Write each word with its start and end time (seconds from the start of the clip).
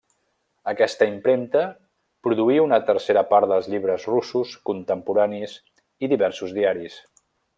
Aquesta 0.71 1.07
impremta 1.09 1.61
produí 2.27 2.55
una 2.63 2.79
tercera 2.87 3.23
part 3.35 3.51
dels 3.53 3.69
llibres 3.75 4.09
russos 4.13 4.57
contemporanis 4.71 5.55
i 6.07 6.11
diversos 6.17 6.57
diaris. 6.61 6.99